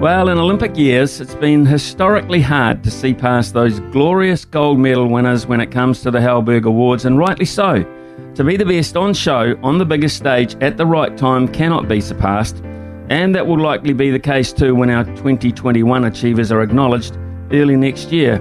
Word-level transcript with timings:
Well, 0.00 0.28
in 0.28 0.38
Olympic 0.38 0.78
years, 0.78 1.20
it's 1.20 1.34
been 1.34 1.66
historically 1.66 2.40
hard 2.40 2.84
to 2.84 2.90
see 2.90 3.12
past 3.12 3.52
those 3.52 3.80
glorious 3.90 4.44
gold 4.44 4.78
medal 4.78 5.08
winners 5.08 5.48
when 5.48 5.60
it 5.60 5.72
comes 5.72 6.02
to 6.02 6.12
the 6.12 6.20
Halberg 6.20 6.66
Awards, 6.66 7.04
and 7.04 7.18
rightly 7.18 7.44
so. 7.44 7.82
To 8.36 8.44
be 8.44 8.56
the 8.56 8.64
best 8.64 8.96
on 8.96 9.12
show 9.12 9.58
on 9.60 9.76
the 9.76 9.84
biggest 9.84 10.16
stage 10.16 10.54
at 10.60 10.76
the 10.76 10.86
right 10.86 11.16
time 11.16 11.48
cannot 11.48 11.88
be 11.88 12.00
surpassed, 12.00 12.62
and 13.10 13.34
that 13.34 13.44
will 13.44 13.58
likely 13.58 13.92
be 13.92 14.12
the 14.12 14.20
case 14.20 14.52
too 14.52 14.72
when 14.72 14.88
our 14.88 15.02
2021 15.16 16.04
achievers 16.04 16.52
are 16.52 16.62
acknowledged 16.62 17.18
early 17.50 17.74
next 17.74 18.12
year. 18.12 18.38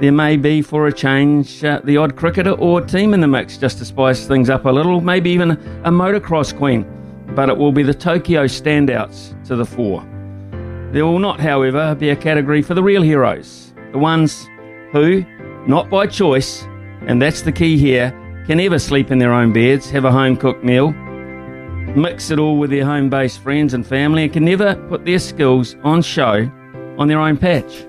There 0.00 0.12
may 0.12 0.36
be, 0.36 0.60
for 0.60 0.86
a 0.88 0.92
change, 0.92 1.64
uh, 1.64 1.80
the 1.82 1.96
odd 1.96 2.14
cricketer 2.14 2.52
or 2.52 2.82
team 2.82 3.14
in 3.14 3.22
the 3.22 3.26
mix 3.26 3.56
just 3.56 3.78
to 3.78 3.86
spice 3.86 4.26
things 4.26 4.50
up 4.50 4.66
a 4.66 4.70
little, 4.70 5.00
maybe 5.00 5.30
even 5.30 5.52
a 5.52 5.90
motocross 5.90 6.54
queen, 6.54 6.84
but 7.28 7.48
it 7.48 7.56
will 7.56 7.72
be 7.72 7.82
the 7.82 7.94
Tokyo 7.94 8.44
standouts 8.44 9.42
to 9.46 9.56
the 9.56 9.64
fore. 9.64 10.06
There 10.94 11.04
will 11.04 11.18
not, 11.18 11.40
however, 11.40 11.96
be 11.96 12.10
a 12.10 12.14
category 12.16 12.62
for 12.62 12.74
the 12.74 12.82
real 12.82 13.02
heroes, 13.02 13.74
the 13.90 13.98
ones 13.98 14.48
who, 14.92 15.24
not 15.66 15.90
by 15.90 16.06
choice, 16.06 16.68
and 17.08 17.20
that's 17.20 17.42
the 17.42 17.50
key 17.50 17.76
here, 17.76 18.12
can 18.46 18.60
ever 18.60 18.78
sleep 18.78 19.10
in 19.10 19.18
their 19.18 19.32
own 19.32 19.52
beds, 19.52 19.90
have 19.90 20.04
a 20.04 20.12
home 20.12 20.36
cooked 20.36 20.62
meal, 20.62 20.92
mix 21.96 22.30
it 22.30 22.38
all 22.38 22.58
with 22.58 22.70
their 22.70 22.84
home 22.84 23.10
based 23.10 23.40
friends 23.40 23.74
and 23.74 23.84
family, 23.84 24.22
and 24.22 24.32
can 24.32 24.44
never 24.44 24.76
put 24.88 25.04
their 25.04 25.18
skills 25.18 25.74
on 25.82 26.00
show 26.00 26.48
on 26.96 27.08
their 27.08 27.18
own 27.18 27.38
patch. 27.38 27.88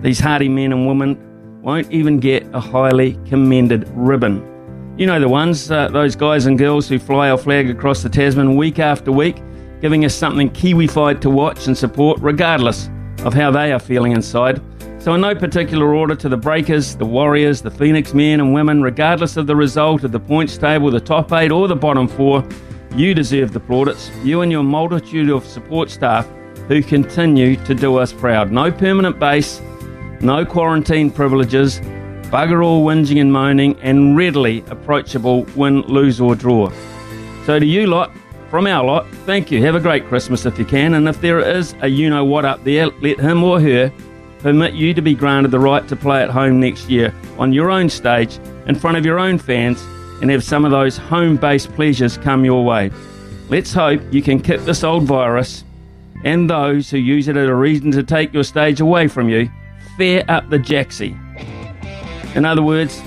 These 0.00 0.20
hardy 0.20 0.48
men 0.48 0.70
and 0.70 0.86
women 0.86 1.60
won't 1.62 1.90
even 1.90 2.20
get 2.20 2.46
a 2.54 2.60
highly 2.60 3.18
commended 3.26 3.88
ribbon. 3.92 4.36
You 4.96 5.06
know 5.06 5.18
the 5.18 5.28
ones, 5.28 5.68
uh, 5.68 5.88
those 5.88 6.14
guys 6.14 6.46
and 6.46 6.56
girls 6.56 6.88
who 6.88 7.00
fly 7.00 7.30
our 7.30 7.38
flag 7.38 7.68
across 7.68 8.04
the 8.04 8.08
Tasman 8.08 8.54
week 8.54 8.78
after 8.78 9.10
week 9.10 9.42
giving 9.80 10.04
us 10.04 10.14
something 10.14 10.50
Kiwified 10.50 11.20
to 11.20 11.30
watch 11.30 11.66
and 11.66 11.76
support, 11.76 12.20
regardless 12.20 12.90
of 13.24 13.34
how 13.34 13.50
they 13.50 13.72
are 13.72 13.78
feeling 13.78 14.12
inside. 14.12 14.60
So, 15.00 15.14
in 15.14 15.20
no 15.20 15.34
particular 15.34 15.94
order, 15.94 16.14
to 16.16 16.28
the 16.28 16.36
Breakers, 16.36 16.96
the 16.96 17.06
Warriors, 17.06 17.62
the 17.62 17.70
Phoenix 17.70 18.12
men 18.14 18.40
and 18.40 18.52
women, 18.52 18.82
regardless 18.82 19.36
of 19.36 19.46
the 19.46 19.54
result 19.54 20.02
of 20.04 20.12
the 20.12 20.20
points 20.20 20.58
table, 20.58 20.90
the 20.90 21.00
top 21.00 21.32
eight, 21.32 21.52
or 21.52 21.68
the 21.68 21.76
bottom 21.76 22.08
four, 22.08 22.46
you 22.96 23.14
deserve 23.14 23.52
the 23.52 23.60
plaudits. 23.60 24.10
You 24.24 24.42
and 24.42 24.50
your 24.50 24.64
multitude 24.64 25.30
of 25.30 25.46
support 25.46 25.90
staff 25.90 26.28
who 26.66 26.82
continue 26.82 27.56
to 27.64 27.74
do 27.74 27.96
us 27.96 28.12
proud. 28.12 28.50
No 28.50 28.72
permanent 28.72 29.18
base, 29.18 29.60
no 30.20 30.44
quarantine 30.44 31.10
privileges, 31.10 31.80
bugger 32.30 32.64
all 32.64 32.84
whinging 32.84 33.20
and 33.20 33.32
moaning, 33.32 33.78
and 33.80 34.16
readily 34.16 34.64
approachable 34.66 35.44
win, 35.54 35.82
lose, 35.82 36.20
or 36.20 36.34
draw. 36.34 36.70
So, 37.46 37.58
to 37.58 37.64
you 37.64 37.86
lot, 37.86 38.12
from 38.50 38.66
our 38.66 38.84
lot, 38.84 39.06
thank 39.26 39.50
you. 39.50 39.62
Have 39.62 39.74
a 39.74 39.80
great 39.80 40.06
Christmas 40.06 40.46
if 40.46 40.58
you 40.58 40.64
can. 40.64 40.94
And 40.94 41.08
if 41.08 41.20
there 41.20 41.40
is 41.40 41.74
a 41.82 41.88
you 41.88 42.08
know 42.08 42.24
what 42.24 42.44
up 42.44 42.64
there, 42.64 42.86
let 42.86 43.20
him 43.20 43.44
or 43.44 43.60
her 43.60 43.92
permit 44.38 44.74
you 44.74 44.94
to 44.94 45.02
be 45.02 45.14
granted 45.14 45.50
the 45.50 45.58
right 45.58 45.86
to 45.88 45.96
play 45.96 46.22
at 46.22 46.30
home 46.30 46.60
next 46.60 46.88
year 46.88 47.14
on 47.38 47.52
your 47.52 47.70
own 47.70 47.90
stage 47.90 48.38
in 48.66 48.74
front 48.74 48.96
of 48.96 49.04
your 49.04 49.18
own 49.18 49.38
fans 49.38 49.82
and 50.22 50.30
have 50.30 50.42
some 50.42 50.64
of 50.64 50.70
those 50.70 50.96
home 50.96 51.36
based 51.36 51.72
pleasures 51.74 52.16
come 52.18 52.44
your 52.44 52.64
way. 52.64 52.90
Let's 53.48 53.72
hope 53.72 54.00
you 54.12 54.22
can 54.22 54.40
kick 54.40 54.60
this 54.62 54.84
old 54.84 55.04
virus 55.04 55.64
and 56.24 56.48
those 56.48 56.90
who 56.90 56.98
use 56.98 57.28
it 57.28 57.36
as 57.36 57.48
a 57.48 57.54
reason 57.54 57.90
to 57.92 58.02
take 58.02 58.32
your 58.32 58.44
stage 58.44 58.80
away 58.80 59.08
from 59.08 59.28
you 59.28 59.48
fair 59.96 60.24
up 60.28 60.48
the 60.48 60.58
jacksie. 60.58 61.16
In 62.36 62.44
other 62.44 62.62
words, 62.62 62.98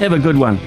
have 0.00 0.12
a 0.12 0.18
good 0.18 0.36
one. 0.36 0.58